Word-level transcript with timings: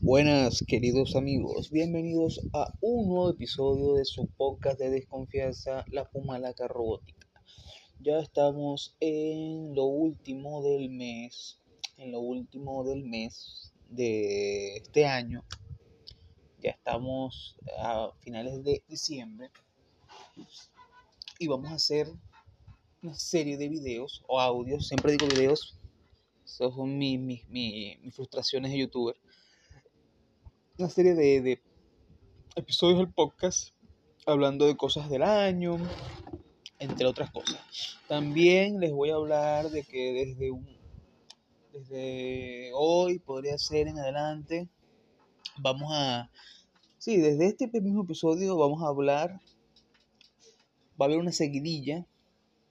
Buenas 0.00 0.64
queridos 0.64 1.16
amigos, 1.16 1.72
bienvenidos 1.72 2.40
a 2.52 2.72
un 2.80 3.08
nuevo 3.08 3.30
episodio 3.30 3.94
de 3.94 4.04
su 4.04 4.28
podcast 4.28 4.78
de 4.78 4.90
desconfianza, 4.90 5.84
La 5.90 6.08
Pumalaca 6.08 6.68
Robótica. 6.68 7.26
Ya 7.98 8.20
estamos 8.20 8.94
en 9.00 9.74
lo 9.74 9.86
último 9.86 10.62
del 10.62 10.88
mes, 10.88 11.58
en 11.96 12.12
lo 12.12 12.20
último 12.20 12.84
del 12.84 13.02
mes 13.02 13.72
de 13.88 14.76
este 14.76 15.04
año. 15.04 15.44
Ya 16.62 16.70
estamos 16.70 17.56
a 17.76 18.12
finales 18.20 18.62
de 18.62 18.84
diciembre 18.86 19.50
y 21.40 21.48
vamos 21.48 21.72
a 21.72 21.74
hacer 21.74 22.06
una 23.02 23.16
serie 23.16 23.56
de 23.56 23.68
videos 23.68 24.22
o 24.28 24.40
audios, 24.40 24.86
siempre 24.86 25.10
digo 25.10 25.26
videos, 25.26 25.76
esas 26.44 26.72
son 26.72 26.96
mis, 26.96 27.18
mis, 27.18 27.48
mis 27.48 28.14
frustraciones 28.14 28.70
de 28.70 28.78
youtuber 28.78 29.16
una 30.78 30.88
serie 30.88 31.14
de, 31.14 31.60
episodios 32.54 32.98
del 32.98 33.12
podcast 33.12 33.70
hablando 34.26 34.64
de 34.64 34.76
cosas 34.76 35.10
del 35.10 35.24
año, 35.24 35.76
entre 36.78 37.04
otras 37.04 37.32
cosas. 37.32 37.58
También 38.06 38.78
les 38.78 38.92
voy 38.92 39.10
a 39.10 39.16
hablar 39.16 39.70
de 39.70 39.82
que 39.82 40.12
desde 40.12 40.52
un 40.52 40.78
desde 41.72 42.70
hoy 42.74 43.18
podría 43.18 43.58
ser 43.58 43.88
en 43.88 43.98
adelante 43.98 44.68
vamos 45.58 45.90
a 45.92 46.30
sí, 46.98 47.16
desde 47.18 47.46
este 47.46 47.68
mismo 47.80 48.04
episodio 48.04 48.56
vamos 48.56 48.82
a 48.82 48.88
hablar 48.88 49.40
va 51.00 51.04
a 51.04 51.04
haber 51.04 51.18
una 51.18 51.32
seguidilla 51.32 52.06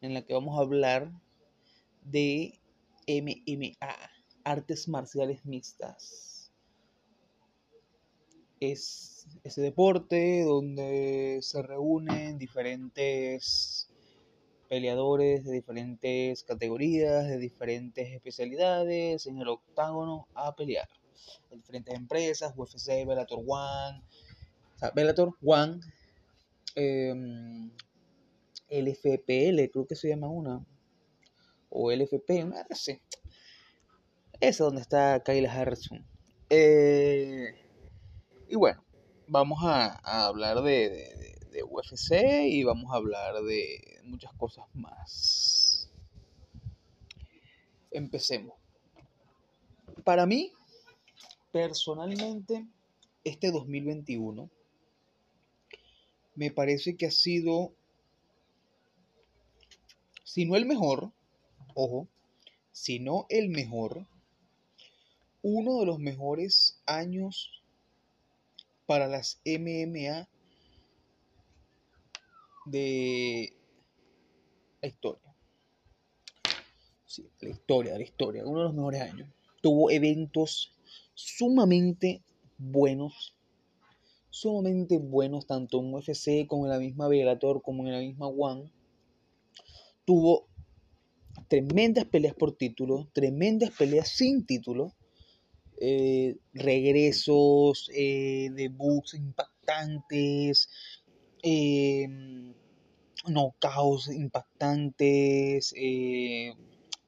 en 0.00 0.14
la 0.14 0.22
que 0.22 0.32
vamos 0.32 0.58
a 0.58 0.62
hablar 0.62 1.12
de 2.02 2.58
MMA, 3.06 3.76
artes 4.44 4.88
marciales 4.88 5.44
mixtas 5.44 6.39
es 8.60 9.26
ese 9.42 9.62
deporte 9.62 10.44
donde 10.44 11.38
se 11.42 11.62
reúnen 11.62 12.38
diferentes 12.38 13.88
peleadores 14.68 15.44
de 15.44 15.52
diferentes 15.52 16.44
categorías, 16.44 17.26
de 17.26 17.38
diferentes 17.38 18.12
especialidades 18.12 19.26
en 19.26 19.38
el 19.38 19.48
octágono 19.48 20.28
a 20.34 20.54
pelear. 20.54 20.88
diferentes 21.50 21.94
empresas, 21.94 22.52
UFC, 22.56 23.04
Bellator 23.04 23.40
One, 23.44 24.02
o 24.80 24.94
Bellator 24.94 25.34
One, 25.42 25.80
em, 26.76 27.70
LFPL, 28.68 29.68
creo 29.70 29.86
que 29.86 29.96
se 29.96 30.08
llama 30.08 30.28
una, 30.28 30.64
o 31.68 31.90
LFP, 31.90 32.44
no 32.44 32.76
sé. 32.76 33.00
Esa 34.34 34.48
es 34.48 34.58
donde 34.58 34.80
está 34.80 35.20
Kyle 35.24 35.48
Harrison. 35.48 36.06
Eh, 36.48 37.54
y 38.50 38.56
bueno, 38.56 38.84
vamos 39.28 39.60
a, 39.62 40.26
hablar 40.26 40.62
de, 40.62 41.38
UFC 41.68 42.48
y 42.48 42.64
vamos 42.64 42.92
a 42.92 42.96
hablar 42.96 43.42
de 43.44 44.00
muchas 44.02 44.32
cosas 44.32 44.66
más. 44.74 45.88
Empecemos. 47.92 48.54
Para 50.02 50.26
mí, 50.26 50.52
personalmente, 51.52 52.66
este 53.22 53.52
2021 53.52 54.50
me 56.34 56.50
parece 56.50 56.96
que 56.96 57.06
ha 57.06 57.10
sido, 57.12 57.72
si 60.24 60.44
no 60.44 60.56
el 60.56 60.66
mejor, 60.66 61.12
ojo, 61.74 62.08
si 62.72 62.98
no 62.98 63.26
el 63.28 63.48
mejor, 63.48 64.06
uno 65.42 65.78
de 65.78 65.86
los 65.86 66.00
mejores 66.00 66.80
años 66.86 67.59
para 68.90 69.06
las 69.06 69.40
MMA 69.44 70.28
de 72.66 73.52
la 74.82 74.88
historia. 74.88 75.32
Sí, 77.06 77.30
la 77.38 77.50
historia, 77.50 77.96
la 77.96 78.02
historia, 78.02 78.44
uno 78.44 78.58
de 78.58 78.64
los 78.64 78.74
mejores 78.74 79.02
años. 79.02 79.28
Tuvo 79.62 79.92
eventos 79.92 80.72
sumamente 81.14 82.20
buenos, 82.58 83.36
sumamente 84.28 84.98
buenos, 84.98 85.46
tanto 85.46 85.78
en 85.78 85.94
UFC 85.94 86.48
como 86.48 86.64
en 86.64 86.72
la 86.72 86.80
misma 86.80 87.06
Bellator, 87.06 87.62
como 87.62 87.86
en 87.86 87.92
la 87.92 88.00
misma 88.00 88.26
One. 88.26 88.72
Tuvo 90.04 90.48
tremendas 91.46 92.06
peleas 92.06 92.34
por 92.34 92.56
título, 92.56 93.08
tremendas 93.12 93.70
peleas 93.70 94.08
sin 94.08 94.44
título, 94.44 94.96
eh, 95.80 96.36
regresos, 96.52 97.90
eh, 97.94 98.50
debuts 98.52 99.14
impactantes, 99.14 100.68
eh, 101.42 102.06
knockouts 103.26 104.08
impactantes, 104.08 105.74
eh, 105.76 106.54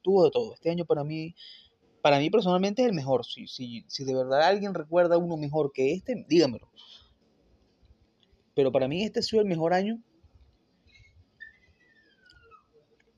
tuvo 0.00 0.24
de 0.24 0.30
todo. 0.30 0.54
Este 0.54 0.70
año 0.70 0.86
para 0.86 1.04
mí, 1.04 1.34
para 2.00 2.18
mí 2.18 2.30
personalmente 2.30 2.82
es 2.82 2.88
el 2.88 2.94
mejor. 2.94 3.26
Si, 3.26 3.46
si, 3.46 3.84
si 3.88 4.04
de 4.04 4.14
verdad 4.14 4.42
alguien 4.42 4.74
recuerda 4.74 5.18
uno 5.18 5.36
mejor 5.36 5.72
que 5.72 5.92
este, 5.92 6.24
dígamelo. 6.26 6.70
Pero 8.54 8.72
para 8.72 8.88
mí 8.88 9.04
este 9.04 9.20
ha 9.20 9.22
sido 9.22 9.42
el 9.42 9.48
mejor 9.48 9.74
año 9.74 10.02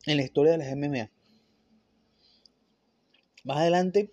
en 0.06 0.16
la 0.16 0.24
historia 0.24 0.52
de 0.52 0.58
las 0.58 0.76
MMA. 0.76 1.10
Más 3.44 3.58
adelante 3.58 4.10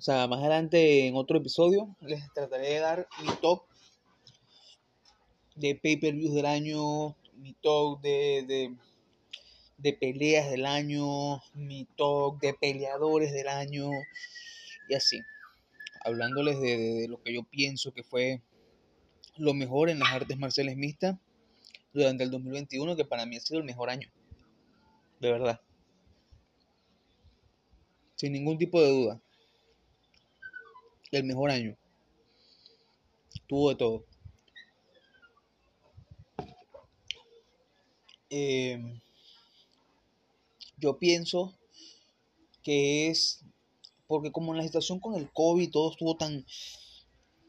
o 0.00 0.02
sea, 0.02 0.26
más 0.28 0.40
adelante 0.40 1.06
en 1.06 1.14
otro 1.14 1.36
episodio 1.36 1.94
les 2.00 2.22
trataré 2.32 2.68
de 2.68 2.78
dar 2.78 3.06
mi 3.22 3.28
top 3.42 3.64
de 5.56 5.74
pay-per-views 5.74 6.32
del 6.32 6.46
año, 6.46 7.14
mi 7.34 7.52
top 7.60 8.00
de, 8.00 8.78
de, 9.76 9.92
peleas 9.92 10.50
del 10.50 10.64
año, 10.64 11.42
mi 11.52 11.86
top 11.96 12.40
de 12.40 12.54
peleadores 12.54 13.30
del 13.30 13.48
año 13.48 13.90
y 14.88 14.94
así. 14.94 15.20
Hablándoles 16.02 16.58
de, 16.62 16.78
de 16.78 17.06
lo 17.08 17.22
que 17.22 17.34
yo 17.34 17.42
pienso 17.42 17.92
que 17.92 18.02
fue 18.02 18.40
lo 19.36 19.52
mejor 19.52 19.90
en 19.90 19.98
las 19.98 20.12
artes 20.12 20.38
marciales 20.38 20.78
mixtas 20.78 21.18
durante 21.92 22.24
el 22.24 22.30
2021, 22.30 22.96
que 22.96 23.04
para 23.04 23.26
mí 23.26 23.36
ha 23.36 23.40
sido 23.40 23.60
el 23.60 23.66
mejor 23.66 23.90
año. 23.90 24.10
De 25.20 25.30
verdad. 25.30 25.60
Sin 28.14 28.32
ningún 28.32 28.56
tipo 28.56 28.80
de 28.80 28.88
duda 28.88 29.20
el 31.18 31.24
mejor 31.24 31.50
año. 31.50 31.76
Tuvo 33.46 33.70
de 33.70 33.76
todo. 33.76 34.04
Em, 38.28 39.00
yo 40.76 40.98
pienso 40.98 41.58
que 42.62 43.08
es 43.08 43.44
porque 44.06 44.30
como 44.30 44.52
en 44.52 44.58
la 44.58 44.64
situación 44.64 45.00
con 45.00 45.14
el 45.14 45.30
COVID 45.32 45.70
todo 45.70 45.90
estuvo 45.90 46.16
tan, 46.16 46.44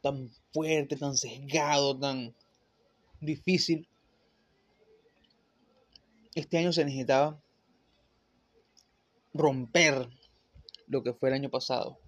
tan 0.02 0.32
fuerte, 0.54 0.96
tan 0.96 1.18
sesgado, 1.18 1.98
tan 2.00 2.36
difícil, 3.20 3.88
este 6.34 6.58
año 6.58 6.72
se 6.72 6.86
necesitaba 6.86 7.42
romper 9.34 10.10
lo 10.88 11.04
que 11.04 11.14
fue 11.14 11.30
el 11.30 11.36
año 11.36 11.50
pasado 11.50 12.00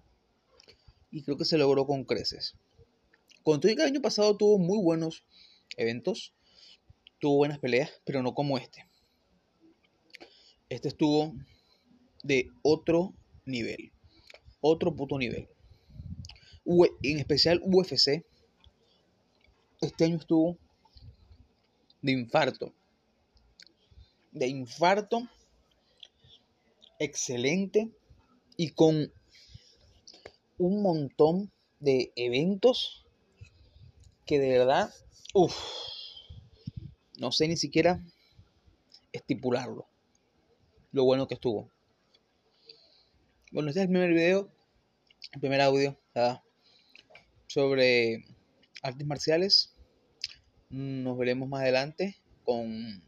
y 1.14 1.22
creo 1.22 1.36
que 1.36 1.44
se 1.44 1.58
logró 1.58 1.86
con 1.86 2.02
creces. 2.04 2.56
Con 3.44 3.60
todo 3.60 3.70
el 3.70 3.80
año 3.80 4.02
pasado 4.02 4.36
tuvo 4.36 4.58
muy 4.58 4.82
buenos 4.82 5.24
eventos, 5.76 6.34
tuvo 7.20 7.36
buenas 7.36 7.60
peleas, 7.60 7.88
pero 8.04 8.20
no 8.20 8.34
como 8.34 8.58
este. 8.58 8.84
Este 10.68 10.88
estuvo 10.88 11.32
de 12.24 12.50
otro 12.62 13.14
nivel, 13.44 13.92
otro 14.60 14.96
puto 14.96 15.16
nivel. 15.16 15.48
En 17.04 17.20
especial 17.20 17.60
UFC, 17.62 18.24
este 19.82 20.04
año 20.04 20.16
estuvo 20.16 20.58
de 22.02 22.10
infarto. 22.10 22.74
De 24.32 24.48
infarto 24.48 25.28
excelente 26.98 27.88
y 28.56 28.70
con 28.70 29.12
un 30.64 30.82
montón 30.82 31.52
de 31.78 32.10
eventos 32.16 33.04
que 34.24 34.38
de 34.38 34.48
verdad, 34.48 34.90
uff, 35.34 35.54
no 37.18 37.30
sé 37.32 37.48
ni 37.48 37.58
siquiera 37.58 38.02
estipularlo. 39.12 39.86
Lo 40.92 41.04
bueno 41.04 41.28
que 41.28 41.34
estuvo. 41.34 41.70
Bueno, 43.52 43.68
este 43.68 43.80
es 43.80 43.84
el 43.84 43.90
primer 43.90 44.10
video, 44.14 44.50
el 45.32 45.40
primer 45.40 45.60
audio 45.60 45.98
sobre 47.46 48.24
artes 48.82 49.06
marciales. 49.06 49.74
Nos 50.70 51.18
veremos 51.18 51.46
más 51.46 51.60
adelante 51.60 52.16
con 52.42 53.02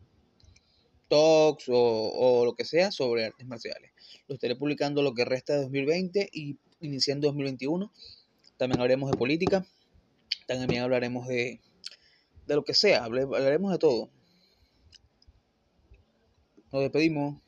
talks 1.09 1.69
o, 1.69 2.11
o, 2.13 2.45
lo 2.45 2.55
que 2.55 2.67
sea 2.67 2.93
sobre 2.93 3.25
artes 3.25 3.47
marciales. 3.47 3.93
Lo 4.29 4.35
estaré 4.35 4.57
publicando 4.57 5.03
lo 5.03 5.15
que 5.15 5.25
resta 5.25 5.55
de 5.55 5.63
2020 5.63 6.29
y 6.33 6.59
iniciando 6.81 7.29
2021 7.29 7.91
También 8.57 8.81
hablaremos 8.81 9.11
de 9.11 9.17
política. 9.17 9.67
También 10.47 10.83
hablaremos 10.83 11.27
de, 11.27 11.61
de 12.47 12.55
lo 12.55 12.65
que 12.65 12.75
sea. 12.75 13.05
Hablaremos 13.05 13.73
de 13.73 13.79
todo. 13.79 14.11
Nos 16.73 16.83
despedimos. 16.83 17.46